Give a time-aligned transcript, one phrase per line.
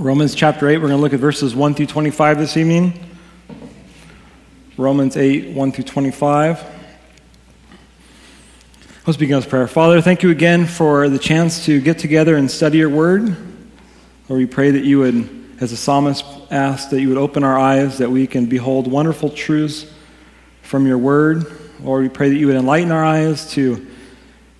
[0.00, 2.92] Romans chapter 8, we're going to look at verses 1 through 25 this evening.
[4.76, 6.64] Romans 8, 1 through 25.
[9.04, 9.66] Let's begin with prayer.
[9.66, 13.36] Father, thank you again for the chance to get together and study your word.
[14.28, 17.58] Lord, we pray that you would, as the psalmist asked, that you would open our
[17.58, 19.84] eyes that we can behold wonderful truths
[20.62, 21.44] from your word.
[21.80, 23.84] Lord, we pray that you would enlighten our eyes to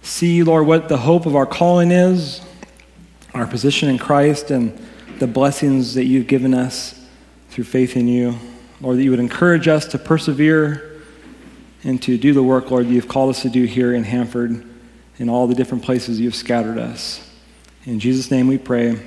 [0.02, 2.41] see, Lord, what the hope of our calling is,
[3.34, 4.77] our position in Christ, and
[5.19, 6.95] the blessings that you've given us
[7.50, 8.39] through faith in you.
[8.81, 11.03] Lord, that you would encourage us to persevere
[11.85, 14.64] and to do the work, Lord, you've called us to do here in Hanford
[15.18, 17.25] in all the different places you've scattered us.
[17.85, 18.99] In Jesus' name we pray.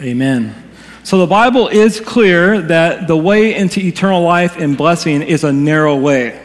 [0.00, 0.54] Amen.
[1.02, 5.52] So the Bible is clear that the way into eternal life and blessing is a
[5.52, 6.40] narrow way.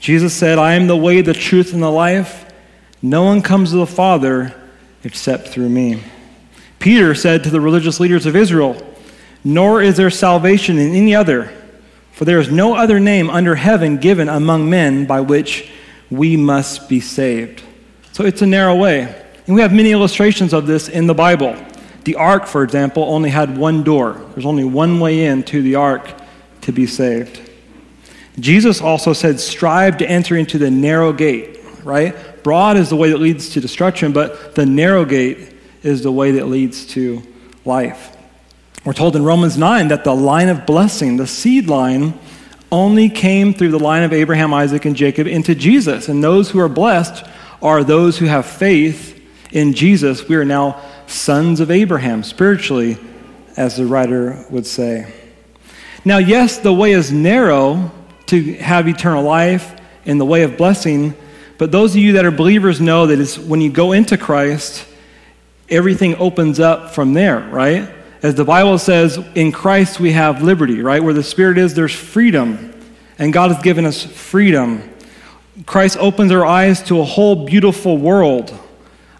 [0.00, 2.52] Jesus said, I am the way, the truth, and the life.
[3.00, 4.54] No one comes to the Father
[5.04, 6.02] except through me.
[6.82, 8.76] Peter said to the religious leaders of Israel,
[9.44, 11.52] Nor is there salvation in any other,
[12.10, 15.70] for there is no other name under heaven given among men by which
[16.10, 17.62] we must be saved.
[18.10, 19.02] So it's a narrow way.
[19.46, 21.56] And we have many illustrations of this in the Bible.
[22.02, 24.20] The ark, for example, only had one door.
[24.34, 26.12] There's only one way in to the ark
[26.62, 27.48] to be saved.
[28.40, 32.42] Jesus also said, Strive to enter into the narrow gate, right?
[32.42, 35.51] Broad is the way that leads to destruction, but the narrow gate
[35.82, 37.22] is the way that leads to
[37.64, 38.16] life.
[38.84, 42.18] We're told in Romans 9 that the line of blessing, the seed line,
[42.70, 46.08] only came through the line of Abraham, Isaac, and Jacob into Jesus.
[46.08, 47.24] And those who are blessed
[47.60, 49.20] are those who have faith
[49.52, 50.26] in Jesus.
[50.26, 52.96] We are now sons of Abraham, spiritually,
[53.56, 55.12] as the writer would say.
[56.04, 57.92] Now, yes, the way is narrow
[58.26, 61.14] to have eternal life in the way of blessing,
[61.58, 64.86] but those of you that are believers know that it's when you go into Christ,
[65.72, 67.88] everything opens up from there, right?
[68.22, 71.02] As the Bible says, in Christ we have liberty, right?
[71.02, 72.72] Where the Spirit is, there's freedom.
[73.18, 74.88] And God has given us freedom.
[75.66, 78.56] Christ opens our eyes to a whole beautiful world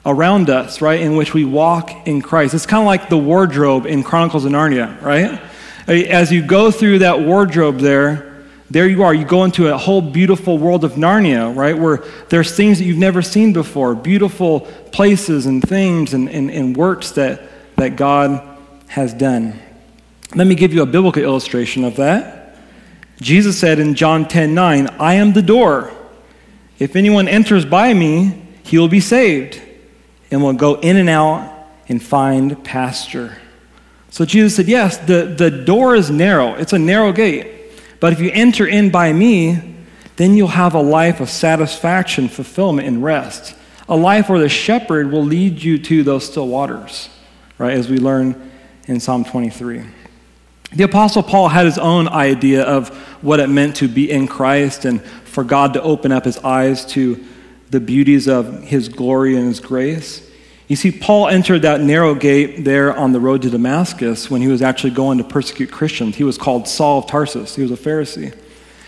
[0.06, 1.00] around us, right?
[1.00, 2.54] In which we walk in Christ.
[2.54, 5.40] It's kind of like the wardrobe in Chronicles of Narnia, right?
[5.88, 8.31] As you go through that wardrobe there,
[8.72, 9.12] there you are.
[9.12, 11.76] You go into a whole beautiful world of Narnia, right?
[11.76, 14.60] Where there's things that you've never seen before, beautiful
[14.92, 17.42] places and things and, and, and works that,
[17.76, 18.42] that God
[18.88, 19.60] has done.
[20.34, 22.56] Let me give you a biblical illustration of that.
[23.20, 25.92] Jesus said in John 10 9, I am the door.
[26.78, 29.60] If anyone enters by me, he will be saved
[30.30, 33.36] and will go in and out and find pasture.
[34.08, 37.61] So Jesus said, Yes, the, the door is narrow, it's a narrow gate.
[38.02, 39.76] But if you enter in by me,
[40.16, 43.54] then you'll have a life of satisfaction, fulfillment, and rest.
[43.88, 47.08] A life where the shepherd will lead you to those still waters,
[47.58, 47.72] right?
[47.72, 48.50] As we learn
[48.88, 49.84] in Psalm 23.
[50.74, 52.88] The Apostle Paul had his own idea of
[53.22, 56.84] what it meant to be in Christ and for God to open up his eyes
[56.86, 57.24] to
[57.70, 60.28] the beauties of his glory and his grace.
[60.72, 64.48] You see, Paul entered that narrow gate there on the road to Damascus when he
[64.48, 66.16] was actually going to persecute Christians.
[66.16, 68.34] He was called Saul of Tarsus, he was a Pharisee.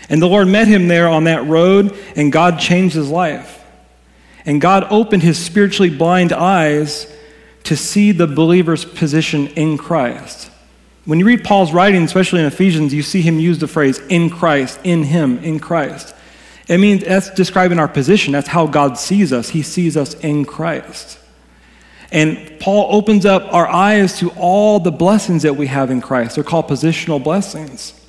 [0.09, 3.63] And the Lord met him there on that road, and God changed his life.
[4.47, 7.05] And God opened his spiritually blind eyes
[7.65, 10.49] to see the believer's position in Christ.
[11.05, 14.31] When you read Paul's writing, especially in Ephesians, you see him use the phrase in
[14.31, 16.15] Christ, in him, in Christ.
[16.67, 18.33] It means that's describing our position.
[18.33, 19.49] That's how God sees us.
[19.49, 21.19] He sees us in Christ.
[22.11, 26.35] And Paul opens up our eyes to all the blessings that we have in Christ.
[26.35, 27.99] They're called positional blessings.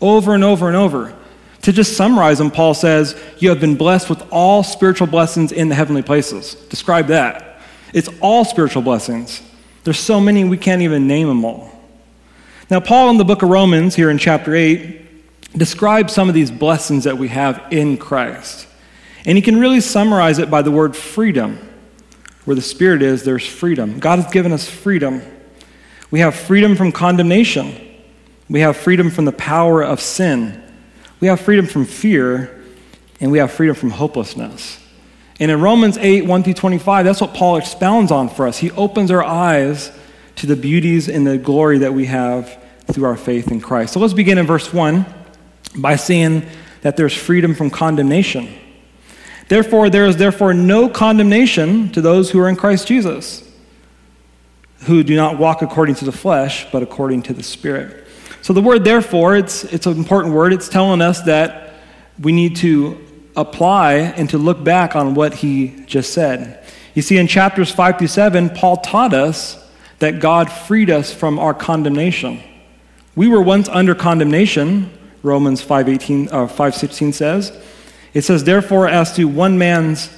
[0.00, 1.16] Over and over and over.
[1.62, 5.68] To just summarize them, Paul says, You have been blessed with all spiritual blessings in
[5.68, 6.54] the heavenly places.
[6.68, 7.58] Describe that.
[7.94, 9.40] It's all spiritual blessings.
[9.84, 11.70] There's so many we can't even name them all.
[12.70, 16.50] Now, Paul in the book of Romans, here in chapter 8, describes some of these
[16.50, 18.66] blessings that we have in Christ.
[19.24, 21.58] And he can really summarize it by the word freedom.
[22.44, 23.98] Where the Spirit is, there's freedom.
[23.98, 25.22] God has given us freedom.
[26.10, 27.74] We have freedom from condemnation.
[28.48, 30.62] We have freedom from the power of sin.
[31.20, 32.62] We have freedom from fear.
[33.20, 34.80] And we have freedom from hopelessness.
[35.40, 38.58] And in Romans 8, 1 through 25, that's what Paul expounds on for us.
[38.58, 39.90] He opens our eyes
[40.36, 43.94] to the beauties and the glory that we have through our faith in Christ.
[43.94, 45.06] So let's begin in verse 1
[45.76, 46.46] by seeing
[46.82, 48.48] that there's freedom from condemnation.
[49.48, 53.48] Therefore, there is therefore no condemnation to those who are in Christ Jesus,
[54.84, 58.06] who do not walk according to the flesh, but according to the Spirit.
[58.42, 60.52] So the word therefore, it's, it's an important word.
[60.52, 61.74] It's telling us that
[62.20, 63.00] we need to
[63.36, 66.64] apply and to look back on what he just said.
[66.94, 69.60] You see, in chapters 5 through 7, Paul taught us
[69.98, 72.40] that God freed us from our condemnation.
[73.16, 74.90] We were once under condemnation,
[75.22, 77.52] Romans 5:18 uh, 5:16 says.
[78.14, 80.08] It says therefore as to one man's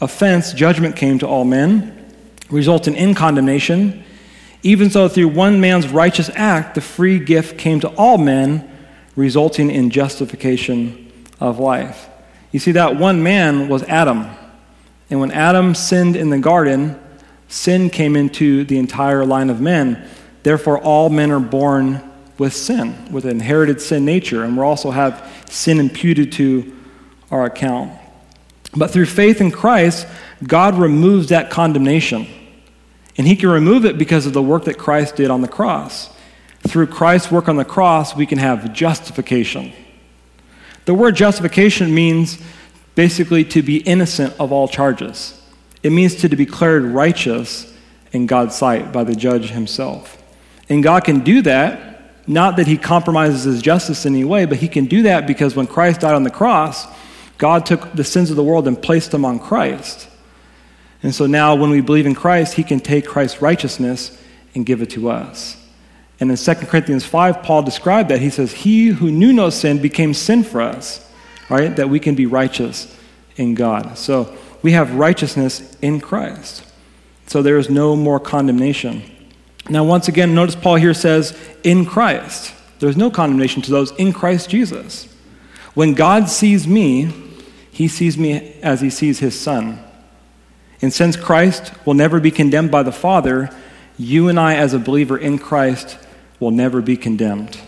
[0.00, 2.12] offense judgment came to all men,
[2.50, 4.04] resulting in condemnation.
[4.62, 8.68] Even so through one man's righteous act the free gift came to all men,
[9.14, 12.08] resulting in justification of life.
[12.50, 14.28] You see that one man was Adam.
[15.10, 16.98] And when Adam sinned in the garden,
[17.48, 20.08] sin came into the entire line of men.
[20.42, 22.02] Therefore, all men are born
[22.36, 26.74] with sin, with an inherited sin nature, and we also have sin imputed to
[27.34, 27.92] our account.
[28.76, 30.06] But through faith in Christ,
[30.46, 32.26] God removes that condemnation.
[33.16, 36.10] And He can remove it because of the work that Christ did on the cross.
[36.66, 39.72] Through Christ's work on the cross, we can have justification.
[40.86, 42.38] The word justification means
[42.94, 45.40] basically to be innocent of all charges.
[45.82, 47.72] It means to be declared righteous
[48.12, 50.22] in God's sight by the judge himself.
[50.68, 54.58] And God can do that, not that he compromises his justice in any way, but
[54.58, 56.86] he can do that because when Christ died on the cross,
[57.44, 60.08] God took the sins of the world and placed them on Christ.
[61.02, 64.18] And so now, when we believe in Christ, he can take Christ's righteousness
[64.54, 65.62] and give it to us.
[66.18, 68.22] And in 2 Corinthians 5, Paul described that.
[68.22, 71.06] He says, He who knew no sin became sin for us,
[71.50, 71.76] right?
[71.76, 72.98] That we can be righteous
[73.36, 73.98] in God.
[73.98, 76.64] So we have righteousness in Christ.
[77.26, 79.02] So there is no more condemnation.
[79.68, 82.54] Now, once again, notice Paul here says, in Christ.
[82.78, 85.14] There's no condemnation to those in Christ Jesus.
[85.74, 87.23] When God sees me,
[87.74, 89.82] he sees me as he sees his son.
[90.80, 93.50] And since Christ will never be condemned by the Father,
[93.98, 95.98] you and I, as a believer in Christ,
[96.38, 97.58] will never be condemned.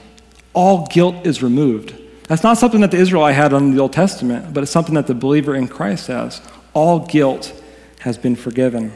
[0.52, 1.92] All guilt is removed.
[2.28, 5.08] That's not something that the Israelite had under the Old Testament, but it's something that
[5.08, 6.40] the believer in Christ has.
[6.72, 7.52] All guilt
[7.98, 8.92] has been forgiven.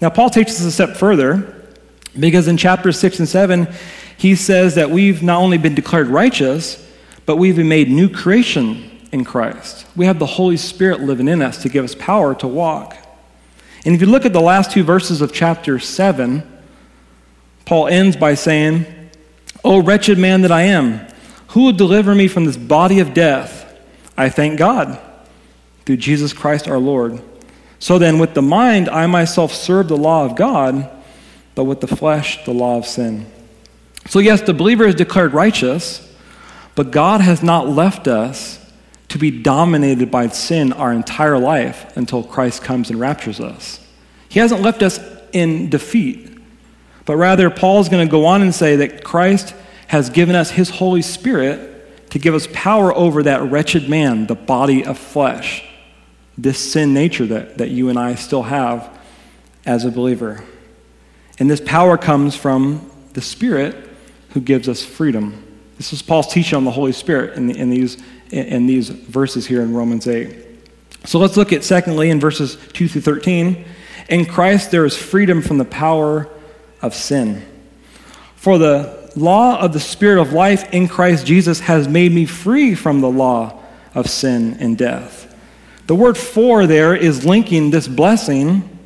[0.00, 1.62] Now, Paul takes us a step further
[2.18, 3.68] because in chapters 6 and 7,
[4.16, 6.82] he says that we've not only been declared righteous,
[7.26, 9.86] but we've been made new creation in Christ.
[9.96, 12.96] We have the Holy Spirit living in us to give us power to walk.
[13.84, 16.42] And if you look at the last two verses of chapter 7,
[17.64, 18.86] Paul ends by saying,
[19.64, 21.06] O wretched man that I am,
[21.48, 23.64] who will deliver me from this body of death?
[24.16, 25.00] I thank God
[25.86, 27.22] through Jesus Christ our Lord.
[27.78, 30.90] So then, with the mind, I myself serve the law of God,
[31.54, 33.26] but with the flesh, the law of sin.
[34.06, 36.12] So, yes, the believer is declared righteous,
[36.74, 38.58] but God has not left us
[39.08, 43.84] to be dominated by sin our entire life until Christ comes and raptures us.
[44.28, 45.00] He hasn't left us
[45.32, 46.38] in defeat,
[47.04, 49.54] but rather, Paul's going to go on and say that Christ
[49.86, 54.34] has given us his Holy Spirit to give us power over that wretched man, the
[54.34, 55.64] body of flesh,
[56.36, 58.98] this sin nature that, that you and I still have
[59.64, 60.44] as a believer.
[61.38, 63.74] And this power comes from the Spirit
[64.30, 65.47] who gives us freedom.
[65.78, 67.96] This is Paul's teaching on the Holy Spirit in, the, in these
[68.30, 70.34] in these verses here in Romans 8.
[71.04, 73.64] So let's look at, secondly, in verses 2 through 13.
[74.08, 76.28] In Christ, there is freedom from the power
[76.82, 77.44] of sin.
[78.36, 82.74] For the law of the Spirit of life in Christ Jesus has made me free
[82.74, 83.58] from the law
[83.94, 85.24] of sin and death.
[85.86, 88.78] The word for there is linking this blessing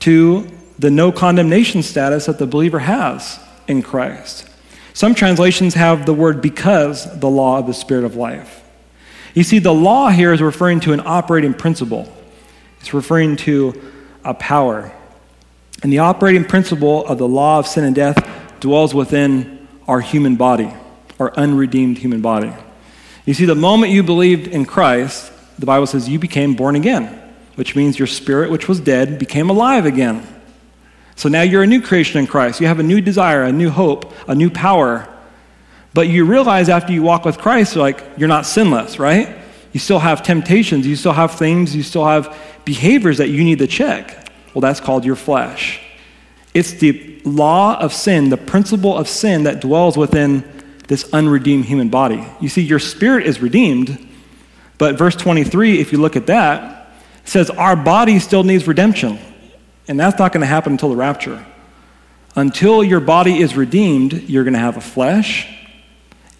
[0.00, 0.46] to
[0.78, 4.49] the no condemnation status that the believer has in Christ.
[4.92, 8.62] Some translations have the word because the law of the Spirit of life.
[9.34, 12.12] You see, the law here is referring to an operating principle,
[12.80, 13.80] it's referring to
[14.24, 14.92] a power.
[15.82, 18.18] And the operating principle of the law of sin and death
[18.60, 20.70] dwells within our human body,
[21.18, 22.52] our unredeemed human body.
[23.24, 27.06] You see, the moment you believed in Christ, the Bible says you became born again,
[27.54, 30.26] which means your spirit, which was dead, became alive again.
[31.20, 32.60] So now you're a new creation in Christ.
[32.60, 35.06] You have a new desire, a new hope, a new power
[35.92, 39.36] but you realize after you walk with Christ, like you're not sinless, right?
[39.72, 43.58] You still have temptations, you still have things, you still have behaviors that you need
[43.58, 44.28] to check.
[44.54, 45.80] Well, that's called your flesh.
[46.54, 50.44] It's the law of sin, the principle of sin that dwells within
[50.88, 52.24] this unredeemed human body.
[52.40, 54.08] You see, your spirit is redeemed,
[54.78, 56.92] but verse 23, if you look at that,
[57.24, 59.18] says our body still needs redemption.
[59.90, 61.44] And that's not going to happen until the rapture.
[62.36, 65.52] Until your body is redeemed, you're going to have a flesh,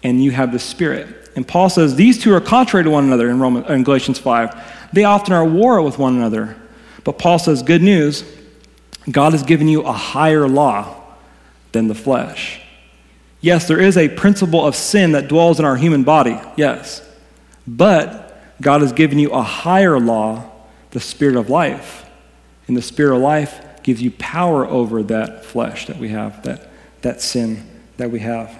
[0.01, 1.29] and you have the Spirit.
[1.35, 4.89] And Paul says these two are contrary to one another in, Roman, in Galatians 5.
[4.93, 6.55] They often are at war with one another.
[7.03, 8.23] But Paul says, good news,
[9.11, 11.03] God has given you a higher law
[11.73, 12.61] than the flesh.
[13.41, 17.05] Yes, there is a principle of sin that dwells in our human body, yes.
[17.67, 20.49] But God has given you a higher law,
[20.91, 22.05] the Spirit of life.
[22.71, 26.69] And the Spirit of life gives you power over that flesh that we have, that,
[27.01, 28.57] that sin that we have.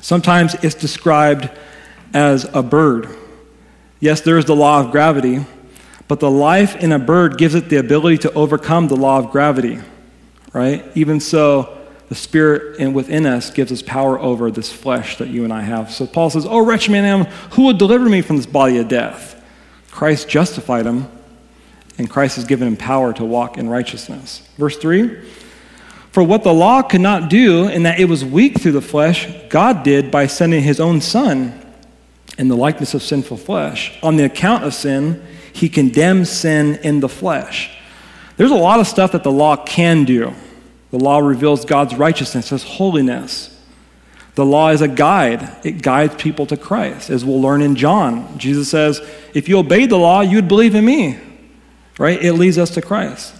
[0.00, 1.50] Sometimes it's described
[2.12, 3.08] as a bird.
[3.98, 5.44] Yes, there is the law of gravity,
[6.06, 9.32] but the life in a bird gives it the ability to overcome the law of
[9.32, 9.80] gravity,
[10.52, 10.84] right?
[10.94, 11.76] Even so,
[12.08, 15.90] the Spirit within us gives us power over this flesh that you and I have.
[15.90, 17.24] So Paul says, Oh, wretched man I am,
[17.54, 19.42] who will deliver me from this body of death?
[19.90, 21.08] Christ justified him,
[21.98, 24.46] and Christ has given him power to walk in righteousness.
[24.58, 25.16] Verse 3
[26.10, 29.28] For what the law could not do, in that it was weak through the flesh,
[29.48, 31.60] God did by sending his own Son
[32.38, 33.96] in the likeness of sinful flesh.
[34.02, 37.70] On the account of sin, he condemns sin in the flesh.
[38.36, 40.34] There's a lot of stuff that the law can do.
[40.90, 43.50] The law reveals God's righteousness, His holiness.
[44.34, 47.10] The law is a guide, it guides people to Christ.
[47.10, 49.00] As we'll learn in John, Jesus says,
[49.32, 51.18] If you obeyed the law, you would believe in me.
[51.98, 52.22] Right?
[52.22, 53.34] It leads us to Christ.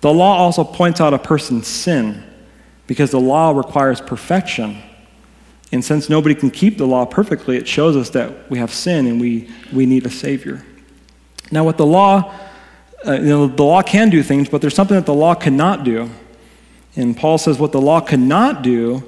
[0.00, 2.22] The law also points out a person's sin
[2.86, 4.82] because the law requires perfection.
[5.72, 9.06] And since nobody can keep the law perfectly, it shows us that we have sin
[9.06, 10.64] and we, we need a Savior.
[11.50, 12.34] Now, what the law,
[13.06, 15.84] uh, you know, the law can do things, but there's something that the law cannot
[15.84, 16.10] do.
[16.94, 19.02] And Paul says what the law cannot do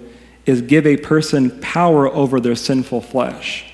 [0.46, 3.64] is give a person power over their sinful flesh.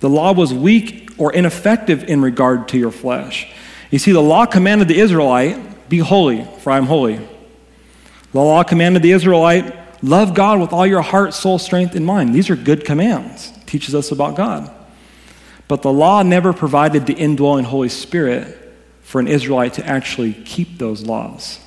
[0.00, 3.52] The law was weak or ineffective in regard to your flesh.
[3.90, 7.16] You see, the law commanded the Israelite, Be holy, for I am holy.
[8.32, 12.34] The law commanded the Israelite, Love God with all your heart, soul, strength, and mind.
[12.34, 14.70] These are good commands, teaches us about God.
[15.66, 18.56] But the law never provided the indwelling Holy Spirit
[19.02, 21.58] for an Israelite to actually keep those laws.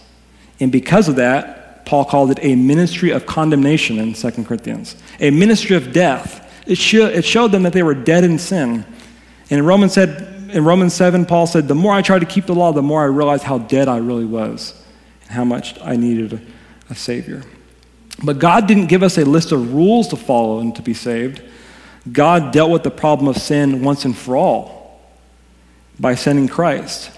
[0.60, 5.32] And because of that, Paul called it a ministry of condemnation in 2 Corinthians, a
[5.32, 6.48] ministry of death.
[6.68, 8.86] It showed them that they were dead in sin.
[9.50, 12.56] And Romans, said, in Romans 7, Paul said, The more I tried to keep the
[12.56, 14.82] law, the more I realized how dead I really was
[15.24, 16.42] and how much I needed a,
[16.92, 17.44] a Savior.
[18.24, 21.42] But God didn't give us a list of rules to follow and to be saved.
[22.12, 25.02] God dealt with the problem of sin once and for all
[26.00, 27.12] by sending Christ.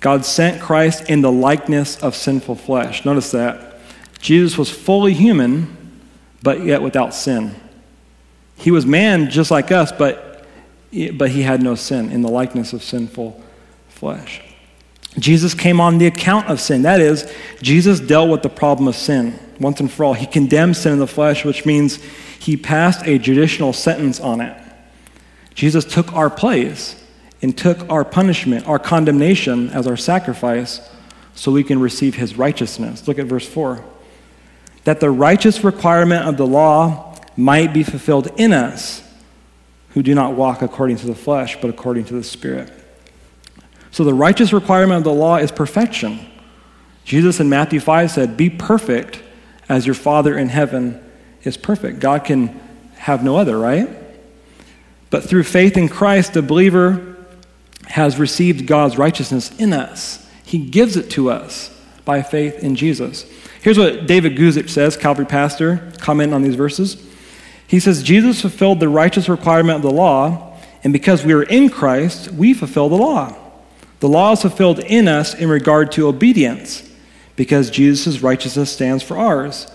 [0.00, 3.04] God sent Christ in the likeness of sinful flesh.
[3.04, 3.78] Notice that.
[4.20, 5.76] Jesus was fully human,
[6.42, 7.54] but yet without sin.
[8.56, 10.25] He was man just like us, but,
[11.12, 13.42] but he had no sin in the likeness of sinful
[13.88, 14.42] flesh.
[15.18, 16.82] Jesus came on the account of sin.
[16.82, 20.14] That is, Jesus dealt with the problem of sin once and for all.
[20.14, 21.96] He condemned sin in the flesh, which means
[22.38, 24.62] he passed a judicial sentence on it.
[25.54, 27.02] Jesus took our place
[27.40, 30.86] and took our punishment, our condemnation as our sacrifice,
[31.34, 33.06] so we can receive his righteousness.
[33.08, 33.84] Look at verse 4
[34.84, 39.02] that the righteous requirement of the law might be fulfilled in us
[39.96, 42.70] who do not walk according to the flesh, but according to the Spirit.
[43.90, 46.20] So the righteous requirement of the law is perfection.
[47.06, 49.22] Jesus in Matthew 5 said, Be perfect
[49.70, 51.02] as your Father in heaven
[51.44, 52.00] is perfect.
[52.00, 52.60] God can
[52.96, 53.88] have no other, right?
[55.08, 57.16] But through faith in Christ, the believer
[57.86, 60.30] has received God's righteousness in us.
[60.44, 61.74] He gives it to us
[62.04, 63.24] by faith in Jesus.
[63.62, 67.02] Here's what David Guzik says, Calvary pastor, comment on these verses.
[67.66, 71.68] He says, Jesus fulfilled the righteous requirement of the law, and because we are in
[71.68, 73.34] Christ, we fulfill the law.
[74.00, 76.88] The law is fulfilled in us in regard to obedience,
[77.34, 79.66] because Jesus' righteousness stands for ours.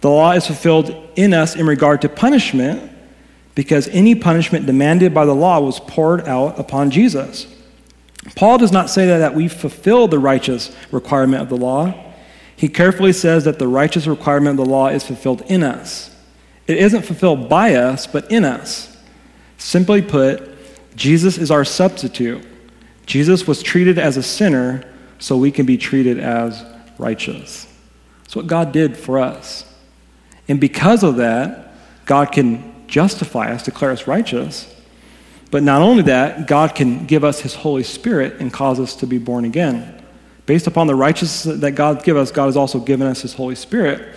[0.00, 2.92] The law is fulfilled in us in regard to punishment,
[3.54, 7.46] because any punishment demanded by the law was poured out upon Jesus.
[8.34, 11.94] Paul does not say that, we fulfill the righteous requirement of the law.
[12.56, 16.13] He carefully says that the righteous requirement of the law is fulfilled in us.
[16.66, 18.96] It isn't fulfilled by us, but in us.
[19.58, 20.50] Simply put,
[20.96, 22.46] Jesus is our substitute.
[23.06, 24.84] Jesus was treated as a sinner
[25.18, 26.64] so we can be treated as
[26.98, 27.66] righteous.
[28.22, 29.70] That's what God did for us.
[30.48, 31.74] And because of that,
[32.06, 34.70] God can justify us, declare us righteous.
[35.50, 39.06] But not only that, God can give us His Holy Spirit and cause us to
[39.06, 40.02] be born again.
[40.46, 43.54] Based upon the righteousness that God gives us, God has also given us His Holy
[43.54, 44.14] Spirit,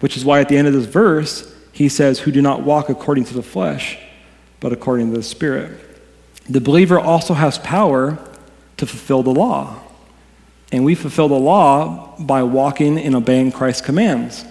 [0.00, 2.88] which is why at the end of this verse, He says, Who do not walk
[2.88, 3.98] according to the flesh,
[4.60, 5.78] but according to the Spirit.
[6.48, 8.16] The believer also has power
[8.76, 9.80] to fulfill the law.
[10.70, 14.44] And we fulfill the law by walking and obeying Christ's commands.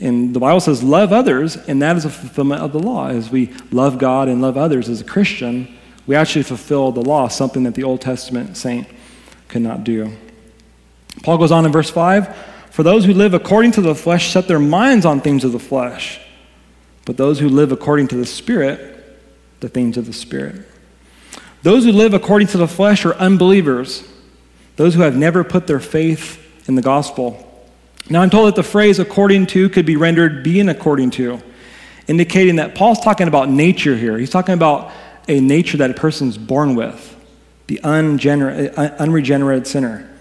[0.00, 3.08] And the Bible says, love others, and that is a fulfillment of the law.
[3.08, 7.28] As we love God and love others as a Christian, we actually fulfill the law,
[7.28, 8.88] something that the Old Testament saint
[9.46, 10.12] could not do.
[11.22, 12.34] Paul goes on in verse 5
[12.70, 15.58] For those who live according to the flesh set their minds on things of the
[15.58, 16.20] flesh,
[17.08, 19.18] but those who live according to the Spirit,
[19.60, 20.56] the things of the Spirit.
[21.62, 24.06] Those who live according to the flesh are unbelievers,
[24.76, 26.38] those who have never put their faith
[26.68, 27.66] in the gospel.
[28.10, 31.40] Now, I'm told that the phrase according to could be rendered being according to,
[32.08, 34.18] indicating that Paul's talking about nature here.
[34.18, 34.92] He's talking about
[35.28, 37.16] a nature that a person's born with,
[37.68, 40.14] the uh, unregenerated sinner.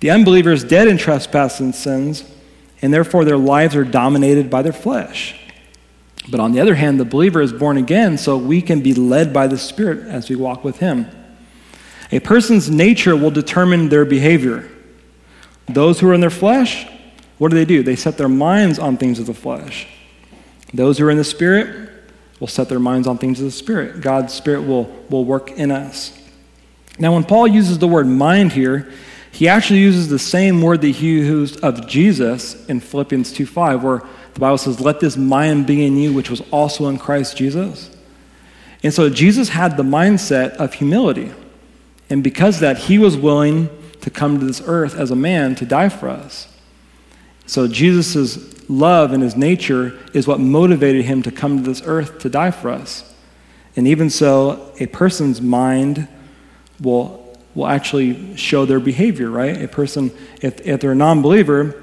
[0.00, 2.24] The unbeliever is dead in trespasses and sins,
[2.82, 5.36] and therefore their lives are dominated by their flesh.
[6.28, 9.32] But on the other hand, the believer is born again, so we can be led
[9.32, 11.06] by the Spirit as we walk with Him.
[12.12, 14.68] A person's nature will determine their behavior.
[15.66, 16.86] Those who are in their flesh,
[17.38, 17.82] what do they do?
[17.82, 19.86] They set their minds on things of the flesh.
[20.74, 21.90] Those who are in the Spirit
[22.38, 24.00] will set their minds on things of the Spirit.
[24.00, 26.16] God's Spirit will, will work in us.
[26.98, 28.92] Now, when Paul uses the word mind here,
[29.32, 33.82] he actually uses the same word that he used of Jesus in Philippians 2 5,
[33.82, 34.02] where
[34.34, 37.90] the Bible says, Let this mind be in you, which was also in Christ Jesus.
[38.82, 41.32] And so Jesus had the mindset of humility.
[42.08, 43.68] And because that, he was willing
[44.00, 46.48] to come to this earth as a man to die for us.
[47.46, 52.20] So Jesus' love and his nature is what motivated him to come to this earth
[52.20, 53.12] to die for us.
[53.76, 56.08] And even so, a person's mind
[56.80, 59.62] will, will actually show their behavior, right?
[59.62, 60.10] A person,
[60.42, 61.80] if, if they're a non believer,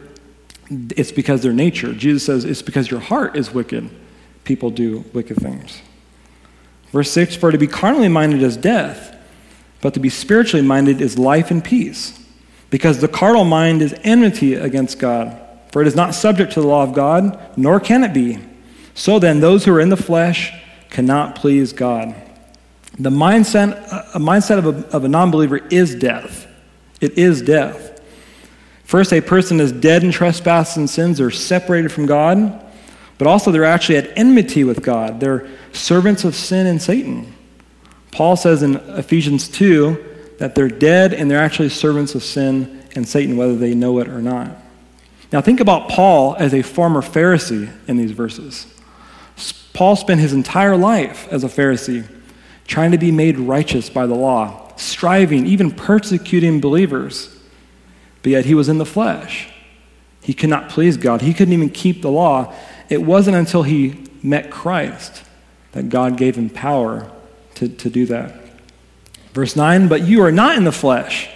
[0.70, 1.94] it's because their nature.
[1.94, 3.90] Jesus says it's because your heart is wicked.
[4.44, 5.82] People do wicked things.
[6.92, 9.16] Verse 6 For to be carnally minded is death,
[9.82, 12.20] but to be spiritually minded is life and peace.
[12.70, 15.40] Because the carnal mind is enmity against God,
[15.72, 18.40] for it is not subject to the law of God, nor can it be.
[18.94, 20.52] So then, those who are in the flesh
[20.90, 22.16] cannot please God.
[23.00, 23.78] The mindset,
[24.16, 26.48] a mindset of a, of a non believer is death.
[27.00, 27.97] It is death.
[28.88, 32.66] First, a person is dead in trespasses and sins, they're separated from God,
[33.18, 35.20] but also they're actually at enmity with God.
[35.20, 37.34] They're servants of sin and Satan.
[38.12, 43.06] Paul says in Ephesians 2 that they're dead and they're actually servants of sin and
[43.06, 44.56] Satan, whether they know it or not.
[45.34, 48.74] Now, think about Paul as a former Pharisee in these verses.
[49.74, 52.08] Paul spent his entire life as a Pharisee,
[52.68, 57.37] trying to be made righteous by the law, striving, even persecuting believers
[58.28, 59.48] but yet he was in the flesh.
[60.22, 61.22] He could not please God.
[61.22, 62.54] He couldn't even keep the law.
[62.90, 65.24] It wasn't until he met Christ
[65.72, 67.10] that God gave him power
[67.56, 68.36] to, to do that.
[69.32, 71.30] Verse 9, but you are not in the flesh,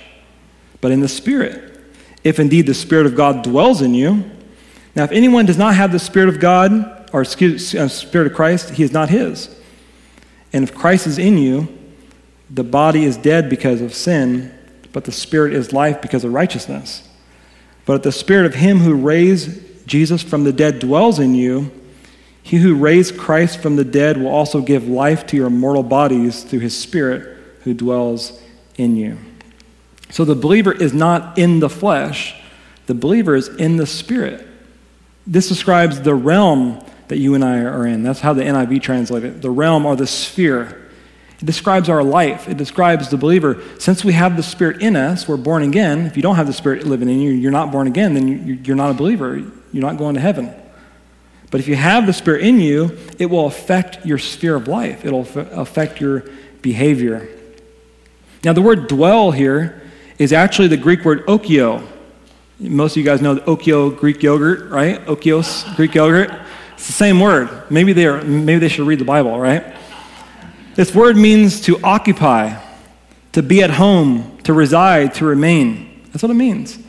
[0.81, 1.79] but in the Spirit,
[2.25, 4.29] if indeed the Spirit of God dwells in you.
[4.93, 8.33] Now, if anyone does not have the Spirit of God, or excuse, uh, Spirit of
[8.33, 9.57] Christ, he is not his.
[10.51, 11.69] And if Christ is in you,
[12.49, 14.53] the body is dead because of sin,
[14.93, 17.07] but the Spirit is life because of righteousness.
[17.85, 21.71] But if the Spirit of Him who raised Jesus from the dead dwells in you,
[22.43, 26.43] he who raised Christ from the dead will also give life to your mortal bodies
[26.43, 28.41] through His Spirit who dwells
[28.77, 29.17] in you.
[30.09, 32.35] So the believer is not in the flesh,
[32.87, 34.47] the believer is in the Spirit.
[35.27, 38.03] This describes the realm that you and I are in.
[38.03, 40.80] That's how the NIV translates it the realm or the sphere
[41.41, 42.47] it describes our life.
[42.47, 43.61] It describes the believer.
[43.79, 46.05] Since we have the Spirit in us, we're born again.
[46.05, 48.75] If you don't have the Spirit living in you, you're not born again, then you're
[48.75, 49.37] not a believer.
[49.37, 50.53] You're not going to heaven.
[51.49, 55.03] But if you have the Spirit in you, it will affect your sphere of life,
[55.03, 55.27] it'll
[55.59, 56.25] affect your
[56.61, 57.27] behavior.
[58.43, 59.81] Now, the word dwell here
[60.19, 61.87] is actually the Greek word okio.
[62.59, 65.03] Most of you guys know the okio Greek yogurt, right?
[65.07, 66.31] Oikos Greek yogurt.
[66.73, 67.49] It's the same word.
[67.71, 69.75] Maybe they are, maybe they should read the Bible, right?
[70.75, 72.61] This word means to occupy,
[73.33, 76.01] to be at home, to reside, to remain.
[76.11, 76.79] That's what it means.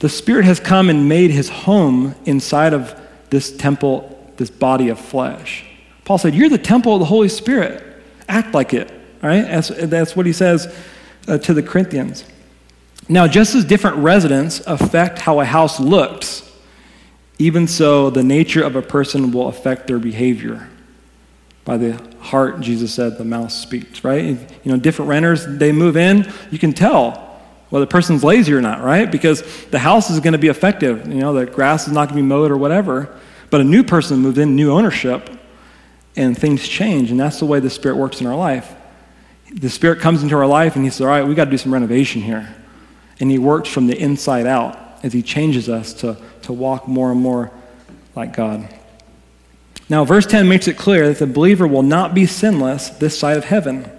[0.00, 3.00] The Spirit has come and made his home inside of
[3.30, 5.64] this temple, this body of flesh.
[6.04, 8.02] Paul said, You're the temple of the Holy Spirit.
[8.28, 8.90] Act like it.
[9.22, 9.42] Right?
[9.42, 10.74] That's, that's what he says
[11.26, 12.24] uh, to the Corinthians.
[13.08, 16.50] Now, just as different residents affect how a house looks,
[17.38, 20.68] even so, the nature of a person will affect their behavior.
[21.64, 24.24] By the heart, Jesus said, the mouth speaks, right?
[24.24, 27.24] You know, different renters, they move in, you can tell
[27.70, 29.10] whether the person's lazy or not, right?
[29.10, 31.08] Because the house is going to be effective.
[31.08, 33.18] You know, the grass is not going to be mowed or whatever.
[33.50, 35.30] But a new person moved in, new ownership,
[36.16, 37.10] and things change.
[37.10, 38.74] And that's the way the Spirit works in our life.
[39.52, 41.58] The Spirit comes into our life and He says, All right, we got to do
[41.58, 42.54] some renovation here.
[43.20, 47.10] And He works from the inside out as He changes us to, to walk more
[47.10, 47.50] and more
[48.14, 48.68] like God.
[49.88, 53.36] Now, verse 10 makes it clear that the believer will not be sinless this side
[53.36, 53.90] of heaven.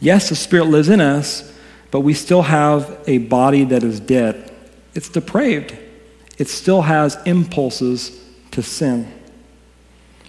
[0.00, 1.52] Yes, the Spirit lives in us,
[1.90, 4.52] but we still have a body that is dead.
[4.94, 5.76] It's depraved,
[6.38, 8.22] it still has impulses
[8.52, 9.12] to sin.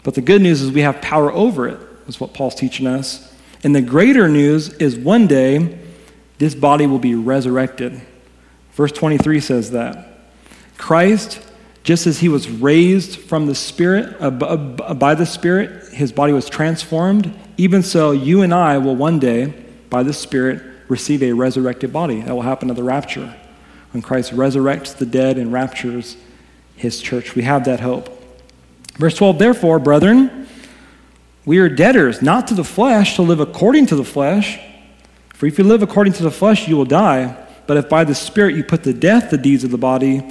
[0.04, 3.34] But the good news is we have power over it, is what Paul's teaching us.
[3.64, 5.78] And the greater news is one day
[6.38, 8.02] this body will be resurrected
[8.78, 10.20] Verse 23 says that.
[10.78, 11.42] Christ,
[11.88, 14.20] just as he was raised from the Spirit,
[15.00, 19.54] by the Spirit, his body was transformed, even so, you and I will one day,
[19.90, 22.20] by the Spirit, receive a resurrected body.
[22.20, 23.34] That will happen at the rapture.
[23.92, 26.18] When Christ resurrects the dead and raptures
[26.76, 27.36] his church.
[27.36, 28.10] We have that hope.
[28.96, 30.46] Verse 12, therefore, brethren,
[31.46, 34.60] we are debtors, not to the flesh, to live according to the flesh.
[35.36, 37.48] For if you live according to the flesh, you will die.
[37.66, 40.22] But if by the Spirit you put to death the deeds of the body,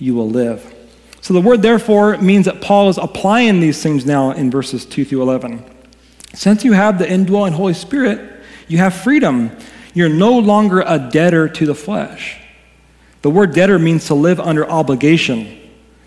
[0.00, 0.72] you will live.
[1.20, 5.04] So the word therefore means that Paul is applying these things now in verses 2
[5.04, 5.64] through 11.
[6.34, 9.56] Since you have the indwelling Holy Spirit, you have freedom.
[9.94, 12.38] You're no longer a debtor to the flesh.
[13.22, 15.58] The word debtor means to live under obligation,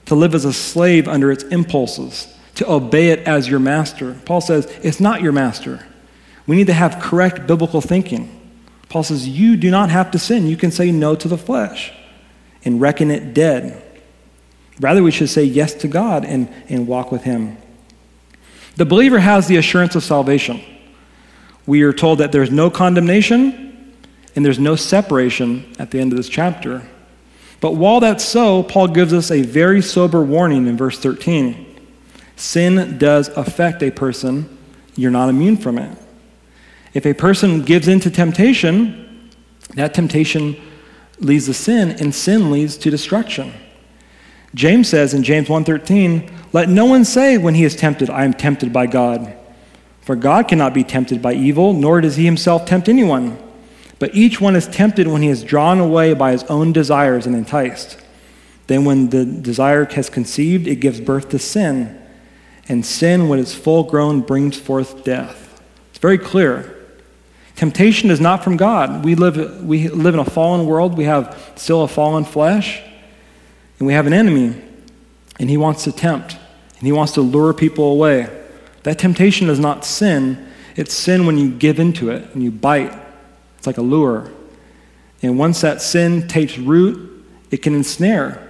[0.05, 4.13] to live as a slave under its impulses, to obey it as your master.
[4.25, 5.85] Paul says it's not your master.
[6.47, 8.35] We need to have correct biblical thinking.
[8.89, 10.47] Paul says you do not have to sin.
[10.47, 11.91] You can say no to the flesh
[12.63, 13.83] and reckon it dead.
[14.79, 17.57] Rather, we should say yes to God and, and walk with Him.
[18.75, 20.61] The believer has the assurance of salvation.
[21.65, 23.93] We are told that there's no condemnation
[24.35, 26.87] and there's no separation at the end of this chapter.
[27.59, 31.65] But while that's so, Paul gives us a very sober warning in verse 13.
[32.37, 34.57] Sin does affect a person,
[34.95, 35.97] you're not immune from it.
[36.93, 39.29] If a person gives in to temptation,
[39.75, 40.55] that temptation
[41.19, 43.53] leads to sin, and sin leads to destruction.
[44.55, 48.33] James says in James 1:13, "Let no one say when he is tempted, I am
[48.33, 49.33] tempted by God.
[50.01, 53.37] For God cannot be tempted by evil, nor does he himself tempt anyone.
[53.99, 57.35] But each one is tempted when he is drawn away by his own desires and
[57.35, 57.97] enticed.
[58.67, 61.89] Then when the desire has conceived, it gives birth to sin,
[62.67, 65.59] and sin when it's full grown brings forth death."
[65.91, 66.65] It's very clear.
[67.55, 69.03] Temptation is not from God.
[69.03, 70.97] We live, we live in a fallen world.
[70.97, 72.81] We have still a fallen flesh.
[73.79, 74.61] And we have an enemy.
[75.39, 76.37] And he wants to tempt.
[76.77, 78.29] And he wants to lure people away.
[78.83, 80.47] That temptation is not sin.
[80.75, 82.93] It's sin when you give into it and you bite.
[83.57, 84.31] It's like a lure.
[85.21, 88.45] And once that sin takes root, it can ensnare.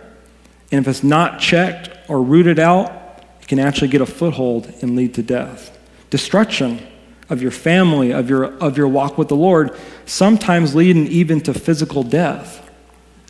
[0.71, 4.95] And if it's not checked or rooted out, it can actually get a foothold and
[4.95, 5.77] lead to death.
[6.09, 6.85] Destruction
[7.29, 11.53] of your family, of your, of your walk with the Lord, sometimes leading even to
[11.53, 12.67] physical death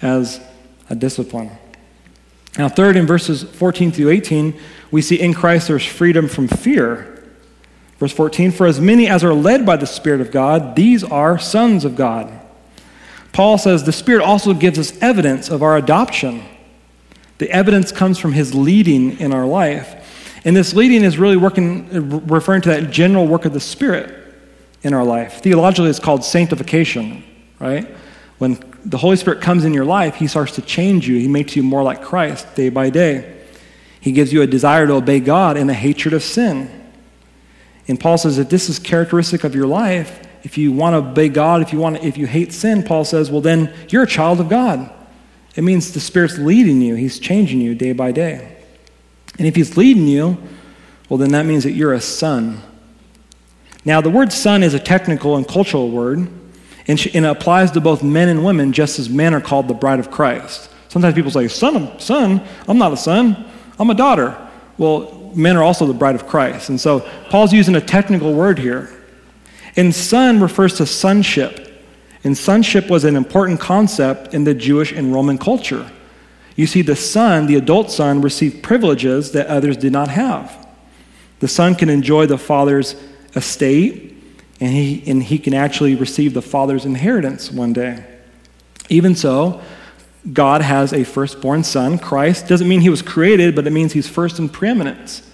[0.01, 0.41] as
[0.89, 1.51] a discipline.
[2.57, 4.59] Now, third, in verses 14 through 18,
[4.91, 7.23] we see in Christ there's freedom from fear.
[7.99, 11.37] Verse 14, for as many as are led by the Spirit of God, these are
[11.37, 12.31] sons of God.
[13.33, 16.43] Paul says the Spirit also gives us evidence of our adoption.
[17.37, 19.95] The evidence comes from his leading in our life.
[20.45, 24.15] And this leading is really working, referring to that general work of the Spirit
[24.81, 25.41] in our life.
[25.41, 27.23] Theologically, it's called sanctification,
[27.59, 27.85] right?
[28.37, 31.17] When the Holy Spirit comes in your life, He starts to change you.
[31.19, 33.37] He makes you more like Christ day by day.
[34.01, 36.69] He gives you a desire to obey God and a hatred of sin.
[37.87, 41.27] And Paul says if this is characteristic of your life, if you want to obey
[41.27, 44.07] God, if you want, to, if you hate sin, Paul says, well then you're a
[44.07, 44.89] child of God.
[45.55, 46.95] It means the Spirit's leading you.
[46.95, 48.55] He's changing you day by day.
[49.37, 50.37] And if he's leading you,
[51.09, 52.61] well, then that means that you're a son.
[53.83, 56.29] Now, the word son is a technical and cultural word,
[56.87, 59.99] and, it applies to both men and women, just as men are called the bride
[59.99, 60.69] of Christ.
[60.87, 63.45] Sometimes people say, son, son, I'm not a son,
[63.77, 64.35] I'm a daughter.
[64.77, 66.69] Well, men are also the bride of Christ.
[66.69, 68.89] And so Paul's using a technical word here.
[69.75, 71.83] And son refers to sonship.
[72.23, 75.89] And sonship was an important concept in the Jewish and Roman culture.
[76.55, 80.67] You see, the son, the adult son, received privileges that others did not have.
[81.39, 82.95] The son can enjoy the father's
[83.35, 84.08] estate,
[84.59, 88.03] and he, and he can actually receive the father's inheritance one day.
[88.89, 89.61] Even so,
[90.33, 92.47] God has a firstborn son, Christ.
[92.47, 95.29] Doesn't mean he was created, but it means he's first in preeminence.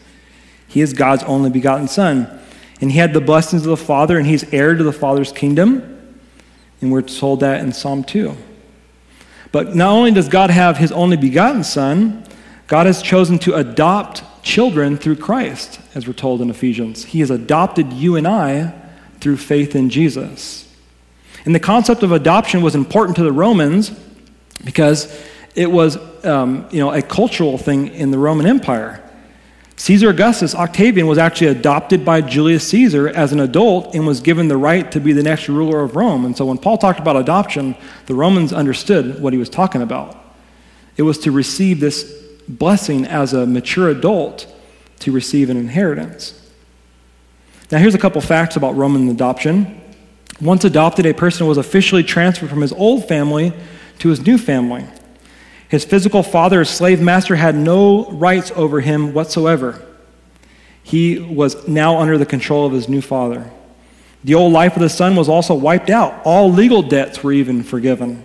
[0.67, 2.39] He is God's only begotten son.
[2.81, 6.17] And he had the blessings of the Father, and he's heir to the Father's kingdom.
[6.81, 8.35] And we're told that in Psalm 2.
[9.51, 12.25] But not only does God have his only begotten Son,
[12.67, 17.05] God has chosen to adopt children through Christ, as we're told in Ephesians.
[17.05, 18.73] He has adopted you and I
[19.25, 20.71] through faith in Jesus.
[21.45, 23.89] And the concept of adoption was important to the Romans
[24.63, 25.19] because
[25.55, 29.01] it was um, you know, a cultural thing in the Roman Empire.
[29.77, 34.47] Caesar Augustus Octavian was actually adopted by Julius Caesar as an adult and was given
[34.47, 36.23] the right to be the next ruler of Rome.
[36.23, 40.23] And so when Paul talked about adoption, the Romans understood what he was talking about.
[40.97, 42.03] It was to receive this
[42.47, 44.45] blessing as a mature adult
[44.99, 46.44] to receive an inheritance.
[47.71, 49.81] Now, here's a couple facts about Roman adoption.
[50.39, 53.53] Once adopted, a person was officially transferred from his old family
[53.99, 54.85] to his new family.
[55.67, 59.83] His physical father, his slave master, had no rights over him whatsoever.
[60.83, 63.49] He was now under the control of his new father.
[64.23, 66.21] The old life of the son was also wiped out.
[66.25, 68.23] All legal debts were even forgiven.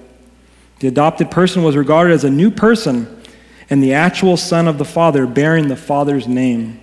[0.80, 3.22] The adopted person was regarded as a new person
[3.70, 6.79] and the actual son of the father bearing the father's name.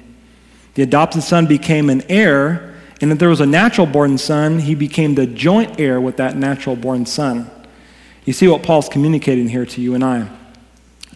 [0.77, 4.75] The adopted son became an heir, and if there was a natural born son, he
[4.75, 7.49] became the joint heir with that natural born son.
[8.25, 10.29] You see what Paul's communicating here to you and I.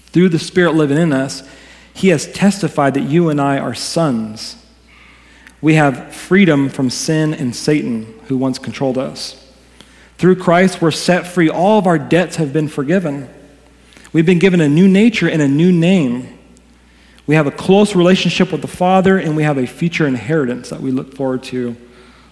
[0.08, 1.48] Through the Spirit living in us,
[1.94, 4.56] he has testified that you and I are sons.
[5.62, 9.48] We have freedom from sin and Satan, who once controlled us.
[10.18, 11.52] Through Christ, we're set free.
[11.52, 13.30] All of our debts have been forgiven.
[14.12, 16.40] We've been given a new nature and a new name.
[17.28, 20.82] We have a close relationship with the Father, and we have a future inheritance that
[20.82, 21.76] we look forward to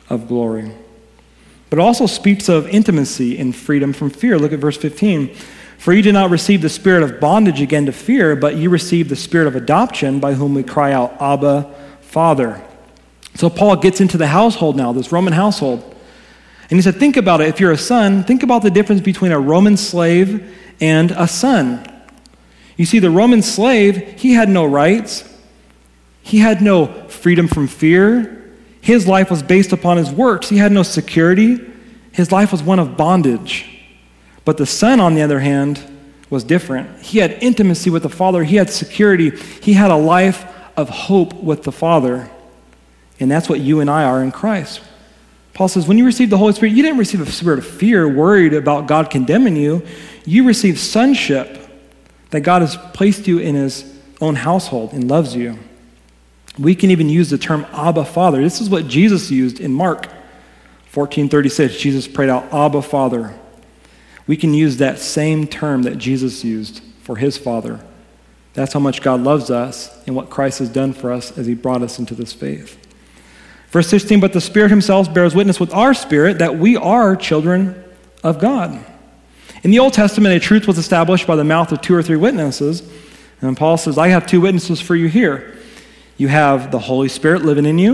[0.09, 0.71] of glory.
[1.69, 4.39] But it also speaks of intimacy and freedom from fear.
[4.39, 5.35] Look at verse 15.
[5.77, 9.09] For you did not receive the spirit of bondage again to fear, but you received
[9.09, 12.61] the spirit of adoption by whom we cry out, Abba, Father.
[13.35, 15.83] So Paul gets into the household now, this Roman household.
[16.69, 17.47] And he said, Think about it.
[17.47, 21.87] If you're a son, think about the difference between a Roman slave and a son.
[22.79, 25.25] You see, the Roman slave, he had no rights,
[26.21, 28.53] he had no freedom from fear.
[28.79, 31.59] His life was based upon his works, he had no security.
[32.13, 33.65] His life was one of bondage.
[34.45, 35.83] But the son, on the other hand,
[36.29, 37.01] was different.
[37.01, 40.45] He had intimacy with the Father, he had security, he had a life
[40.77, 42.31] of hope with the Father.
[43.19, 44.79] And that's what you and I are in Christ.
[45.53, 48.07] Paul says, when you received the Holy Spirit, you didn't receive a spirit of fear,
[48.07, 49.85] worried about God condemning you.
[50.23, 51.68] You received sonship,
[52.31, 55.57] that God has placed you in his own household and loves you.
[56.57, 58.41] We can even use the term Abba Father.
[58.41, 60.07] This is what Jesus used in Mark
[60.91, 61.77] 14:36.
[61.77, 63.33] Jesus prayed out, Abba Father.
[64.27, 67.79] We can use that same term that Jesus used for his Father.
[68.53, 71.53] That's how much God loves us and what Christ has done for us as he
[71.53, 72.77] brought us into this faith.
[73.69, 77.83] Verse 16, but the Spirit Himself bears witness with our spirit that we are children
[78.23, 78.83] of God.
[79.63, 82.15] In the Old Testament, a truth was established by the mouth of two or three
[82.15, 82.83] witnesses.
[83.41, 85.57] And Paul says, I have two witnesses for you here.
[86.17, 87.93] You have the Holy Spirit living in you,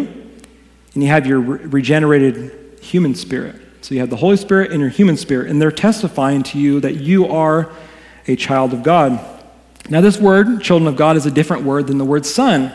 [0.93, 3.55] and you have your regenerated human spirit.
[3.81, 6.79] So you have the Holy Spirit and your human spirit, and they're testifying to you
[6.79, 7.71] that you are
[8.27, 9.23] a child of God.
[9.89, 12.73] Now, this word, children of God, is a different word than the word son.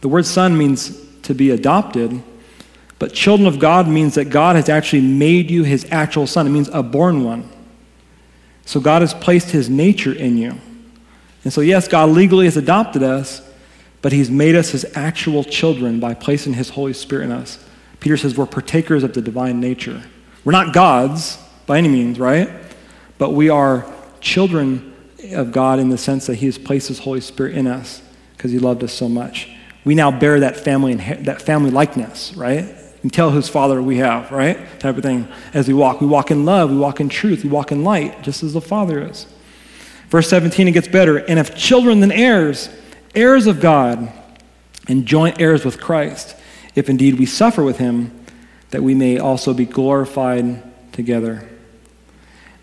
[0.00, 2.22] The word son means to be adopted.
[2.98, 6.46] But children of God means that God has actually made you his actual son.
[6.46, 7.48] It means a born one.
[8.64, 10.54] So God has placed his nature in you.
[11.44, 13.40] And so, yes, God legally has adopted us,
[14.02, 17.64] but he's made us his actual children by placing his Holy Spirit in us.
[18.00, 20.02] Peter says we're partakers of the divine nature.
[20.44, 22.50] We're not gods by any means, right?
[23.16, 24.94] But we are children
[25.32, 28.02] of God in the sense that he has placed his Holy Spirit in us
[28.36, 29.48] because he loved us so much
[29.88, 32.74] we now bear that family that family likeness, right?
[33.02, 34.58] And tell whose father we have, right?
[34.80, 35.28] Type of thing.
[35.54, 38.22] As we walk, we walk in love, we walk in truth, we walk in light,
[38.22, 39.26] just as the Father is.
[40.08, 41.18] Verse 17, it gets better.
[41.18, 42.70] And if children, then heirs,
[43.14, 44.12] heirs of God,
[44.88, 46.34] and joint heirs with Christ,
[46.74, 48.18] if indeed we suffer with him,
[48.70, 51.48] that we may also be glorified together.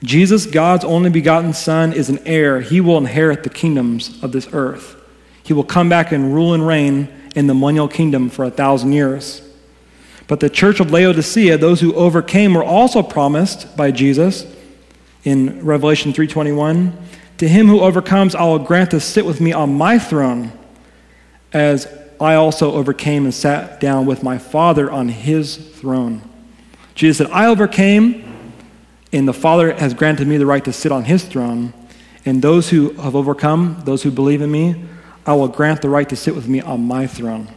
[0.03, 2.61] Jesus, God's only begotten Son, is an heir.
[2.61, 4.95] He will inherit the kingdoms of this earth.
[5.43, 8.91] He will come back and rule and reign in the millennial kingdom for a thousand
[8.93, 9.41] years.
[10.27, 14.45] But the church of Laodicea, those who overcame, were also promised by Jesus
[15.23, 16.93] in Revelation 3:21,
[17.38, 20.51] "To him who overcomes, I will grant to sit with me on my throne,
[21.53, 21.88] as
[22.19, 26.21] I also overcame and sat down with my Father on his throne."
[26.95, 28.23] Jesus said, "I overcame,
[29.11, 31.73] and the Father has granted me the right to sit on his throne,
[32.25, 34.75] and those who have overcome, those who believe in me,
[35.27, 37.47] I will grant the right to sit with me on my throne.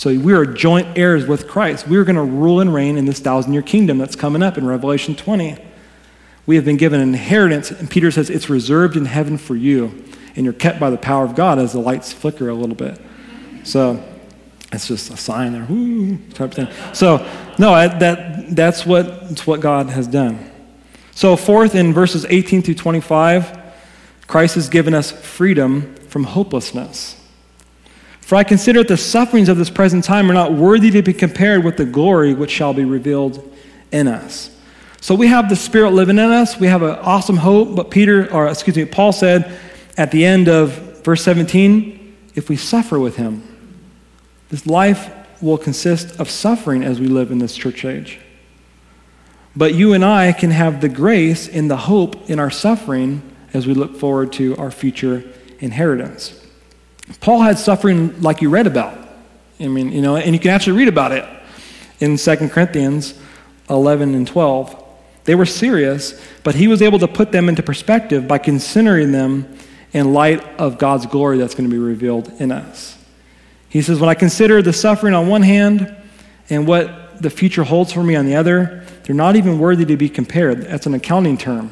[0.00, 1.86] So we are joint heirs with Christ.
[1.86, 4.56] We are going to rule and reign in this thousand year kingdom that's coming up
[4.56, 5.58] in Revelation 20.
[6.46, 10.02] We have been given an inheritance, and Peter says it's reserved in heaven for you,
[10.36, 12.98] and you're kept by the power of God as the lights flicker a little bit.
[13.62, 14.02] So
[14.72, 16.68] it's just a sign there, type thing.
[16.94, 17.18] So,
[17.58, 20.50] no, that, that's what, it's what God has done.
[21.14, 23.74] So, fourth, in verses 18 through 25,
[24.26, 27.19] Christ has given us freedom from hopelessness.
[28.20, 31.12] For I consider that the sufferings of this present time are not worthy to be
[31.12, 33.52] compared with the glory which shall be revealed
[33.90, 34.50] in us.
[35.00, 36.58] So we have the Spirit living in us.
[36.60, 37.74] We have an awesome hope.
[37.74, 39.58] But Peter, or excuse me, Paul said
[39.96, 43.42] at the end of verse 17, if we suffer with him,
[44.50, 45.10] this life
[45.42, 48.20] will consist of suffering as we live in this church age.
[49.56, 53.66] But you and I can have the grace and the hope in our suffering as
[53.66, 55.24] we look forward to our future
[55.58, 56.39] inheritance.
[57.20, 58.98] Paul had suffering like you read about.
[59.58, 61.28] I mean, you know, and you can actually read about it
[61.98, 63.14] in 2 Corinthians
[63.68, 64.76] 11 and 12.
[65.24, 69.56] They were serious, but he was able to put them into perspective by considering them
[69.92, 72.96] in light of God's glory that's going to be revealed in us.
[73.68, 75.94] He says, When I consider the suffering on one hand
[76.48, 79.96] and what the future holds for me on the other, they're not even worthy to
[79.96, 80.62] be compared.
[80.62, 81.70] That's an accounting term.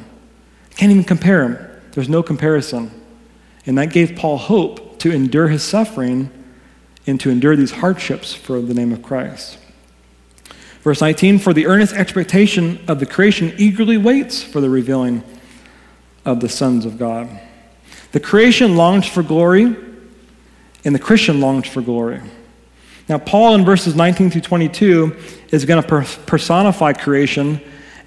[0.77, 1.81] Can't even compare them.
[1.93, 2.91] There's no comparison.
[3.67, 6.31] And that gave Paul hope to endure his suffering
[7.07, 9.59] and to endure these hardships for the name of Christ.
[10.83, 15.23] Verse 19 For the earnest expectation of the creation eagerly waits for the revealing
[16.25, 17.29] of the sons of God.
[18.13, 19.77] The creation longs for glory,
[20.85, 22.21] and the Christian longs for glory.
[23.09, 25.17] Now, Paul in verses 19 through 22
[25.51, 27.61] is going to personify creation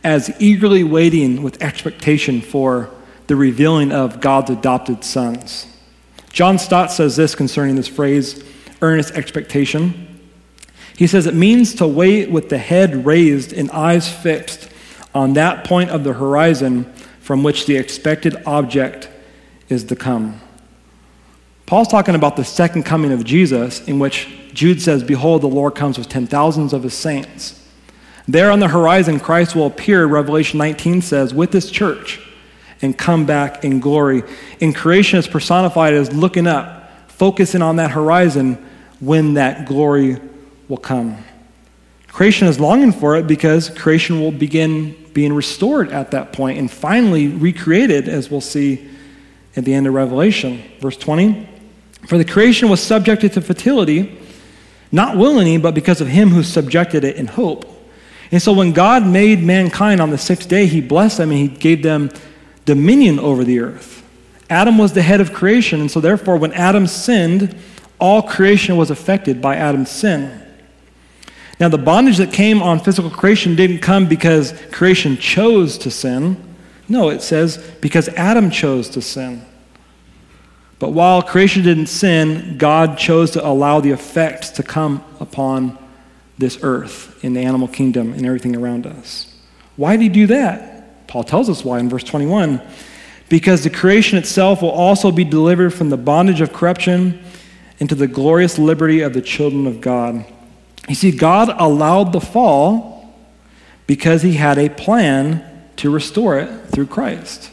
[0.04, 2.90] as eagerly waiting with expectation for
[3.28, 5.66] the revealing of God's adopted sons.
[6.32, 8.44] John Stott says this concerning this phrase,
[8.82, 10.20] earnest expectation.
[10.98, 14.70] He says it means to wait with the head raised and eyes fixed
[15.14, 16.86] on that point of the horizon
[17.20, 19.10] from which the expected object
[19.70, 20.40] is to come.
[21.66, 25.76] Paul's talking about the second coming of Jesus, in which Jude says, Behold, the Lord
[25.76, 27.58] comes with ten thousands of his saints.
[28.28, 32.20] There on the horizon, Christ will appear, Revelation 19 says, with this church
[32.82, 34.24] and come back in glory.
[34.60, 38.64] In creation is personified as looking up, focusing on that horizon
[39.00, 40.18] when that glory
[40.68, 41.18] will come.
[42.08, 46.70] Creation is longing for it because creation will begin being restored at that point and
[46.70, 48.90] finally recreated, as we'll see
[49.56, 50.62] at the end of Revelation.
[50.80, 51.48] Verse 20
[52.08, 54.18] For the creation was subjected to fertility,
[54.92, 57.66] not willingly, but because of him who subjected it in hope.
[58.32, 61.48] And so when God made mankind on the sixth day, he blessed them and he
[61.48, 62.10] gave them
[62.66, 64.04] dominion over the earth.
[64.50, 67.56] Adam was the head of creation, and so therefore, when Adam sinned,
[68.00, 70.42] all creation was affected by Adam's sin.
[71.60, 76.44] Now, the bondage that came on physical creation didn't come because creation chose to sin.
[76.90, 79.46] No, it says because Adam chose to sin.
[80.80, 85.78] But while creation didn't sin, God chose to allow the effects to come upon
[86.40, 89.32] this earth in the animal kingdom and everything around us.
[89.76, 90.71] Why did he do that?
[91.12, 92.62] Paul tells us why in verse 21
[93.28, 97.22] because the creation itself will also be delivered from the bondage of corruption
[97.80, 100.24] into the glorious liberty of the children of God.
[100.88, 103.14] You see, God allowed the fall
[103.88, 105.46] because he had a plan
[105.76, 107.52] to restore it through Christ.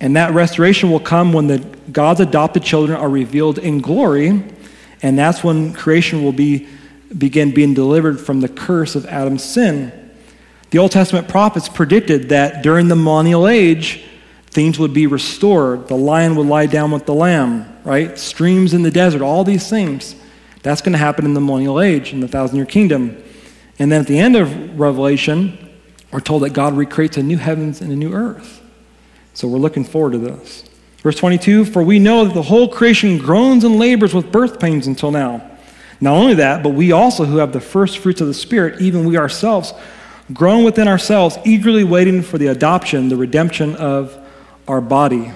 [0.00, 1.58] And that restoration will come when the,
[1.92, 4.42] God's adopted children are revealed in glory,
[5.02, 6.68] and that's when creation will be,
[7.16, 10.05] begin being delivered from the curse of Adam's sin.
[10.70, 14.04] The Old Testament prophets predicted that during the millennial age,
[14.46, 15.88] things would be restored.
[15.88, 18.18] The lion would lie down with the lamb, right?
[18.18, 20.16] Streams in the desert, all these things.
[20.62, 23.22] That's going to happen in the millennial age, in the thousand year kingdom.
[23.78, 25.58] And then at the end of Revelation,
[26.10, 28.62] we're told that God recreates a new heavens and a new earth.
[29.34, 30.64] So we're looking forward to this.
[30.98, 34.86] Verse 22 For we know that the whole creation groans and labors with birth pains
[34.86, 35.48] until now.
[36.00, 39.06] Not only that, but we also, who have the first fruits of the Spirit, even
[39.06, 39.72] we ourselves,
[40.32, 44.16] groan within ourselves, eagerly waiting for the adoption, the redemption of
[44.66, 45.32] our body.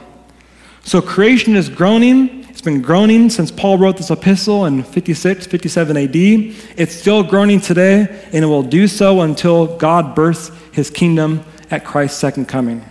[0.83, 5.97] So creation is groaning it's been groaning since Paul wrote this epistle in 56, 57
[5.97, 6.15] AD.
[6.15, 11.87] It's still groaning today, and it will do so until God births his kingdom at
[11.87, 12.85] Christ's second coming.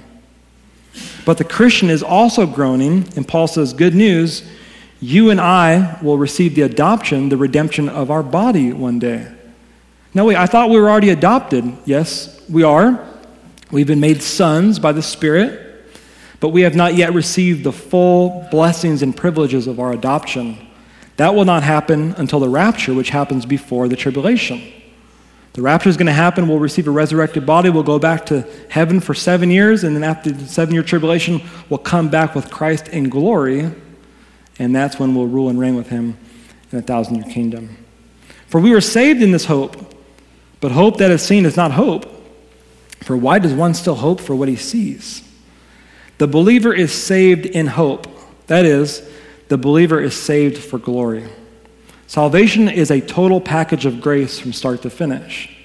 [1.24, 4.42] But the Christian is also groaning, and Paul says, Good news,
[5.02, 9.32] you and I will receive the adoption, the redemption of our body one day.
[10.14, 11.72] Now, wait, I thought we were already adopted.
[11.86, 13.06] Yes, we are.
[13.72, 15.70] We've been made sons by the Spirit
[16.40, 20.58] but we have not yet received the full blessings and privileges of our adoption.
[21.18, 24.62] That will not happen until the rapture, which happens before the tribulation.
[25.54, 26.48] The rapture is going to happen.
[26.48, 27.70] We'll receive a resurrected body.
[27.70, 29.84] We'll go back to heaven for seven years.
[29.84, 33.70] And then after the seven year tribulation, we'll come back with Christ in glory.
[34.60, 36.18] And that's when we'll rule and reign with him
[36.72, 37.76] in a thousand year kingdom.
[38.48, 39.76] For we were saved in this hope.
[40.62, 42.06] But hope that is seen is not hope.
[43.02, 45.24] For why does one still hope for what he sees?
[46.18, 48.08] The believer is saved in hope.
[48.48, 49.08] That is,
[49.48, 51.26] the believer is saved for glory.
[52.08, 55.56] Salvation is a total package of grace from start to finish.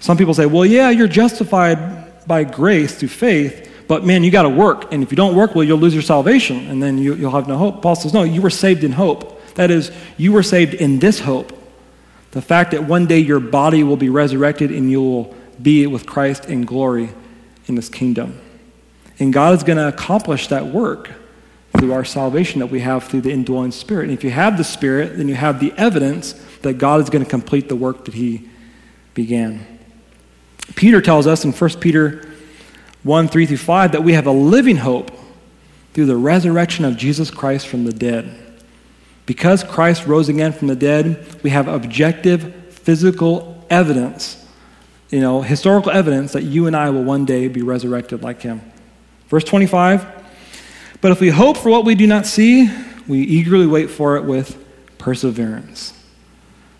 [0.00, 4.42] Some people say, well, yeah, you're justified by grace through faith, but man, you got
[4.42, 4.92] to work.
[4.92, 7.46] And if you don't work, well, you'll lose your salvation, and then you, will have
[7.46, 7.82] no hope.
[7.82, 9.38] Paul says, no, you were saved in hope.
[9.54, 11.52] That is, you were saved in this hope.
[12.32, 16.06] The fact that one day your body will be resurrected and you will be with
[16.06, 17.10] Christ in glory
[17.66, 18.40] in this kingdom.
[19.18, 21.10] And God is going to accomplish that work
[21.78, 24.04] through our salvation that we have through the indwelling Spirit.
[24.04, 27.24] And if you have the Spirit, then you have the evidence that God is going
[27.24, 28.48] to complete the work that He
[29.14, 29.66] began.
[30.74, 32.26] Peter tells us in 1 Peter
[33.02, 35.10] 1 3 through 5 that we have a living hope
[35.94, 38.49] through the resurrection of Jesus Christ from the dead.
[39.26, 44.44] Because Christ rose again from the dead, we have objective physical evidence,
[45.10, 48.60] you know, historical evidence that you and I will one day be resurrected like him.
[49.28, 50.06] Verse 25
[51.00, 52.70] But if we hope for what we do not see,
[53.06, 54.56] we eagerly wait for it with
[54.98, 55.94] perseverance.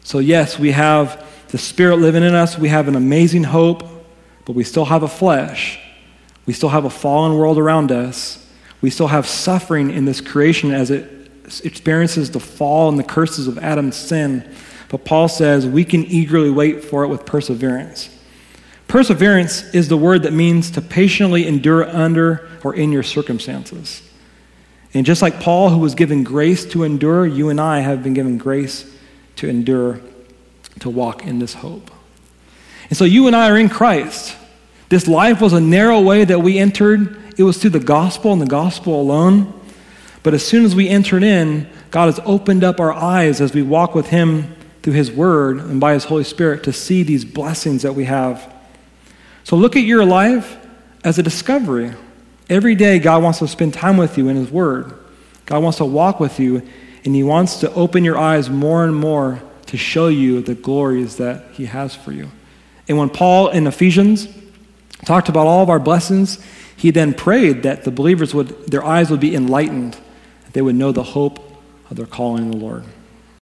[0.03, 3.83] So, yes, we have the Spirit living in us, we have an amazing hope,
[4.45, 5.79] but we still have a flesh.
[6.47, 8.45] We still have a fallen world around us.
[8.81, 11.20] We still have suffering in this creation as it
[11.61, 14.49] experiences the fall and the curses of Adam's sin.
[14.89, 18.09] But Paul says we can eagerly wait for it with perseverance.
[18.87, 24.03] Perseverance is the word that means to patiently endure under or in your circumstances.
[24.93, 28.15] And just like Paul, who was given grace to endure, you and I have been
[28.15, 28.93] given grace
[29.37, 30.01] to endure,
[30.81, 31.91] to walk in this hope.
[32.89, 34.37] And so you and I are in Christ.
[34.89, 38.43] This life was a narrow way that we entered, it was through the gospel and
[38.43, 39.60] the gospel alone.
[40.23, 43.63] But as soon as we entered in, God has opened up our eyes as we
[43.63, 47.83] walk with Him through His Word and by His Holy Spirit to see these blessings
[47.83, 48.53] that we have.
[49.45, 50.59] So look at your life
[51.05, 51.93] as a discovery.
[52.49, 54.93] Every day, God wants to spend time with you in His Word.
[55.47, 56.63] God wants to walk with you,
[57.05, 61.17] and He wants to open your eyes more and more to show you the glories
[61.17, 62.31] that He has for you.
[62.89, 64.29] And when Paul in Ephesians
[65.05, 66.45] talked about all of our blessings,
[66.77, 69.97] he then prayed that the believers would, their eyes would be enlightened
[70.53, 71.39] they would know the hope
[71.91, 72.85] of their calling in the Lord.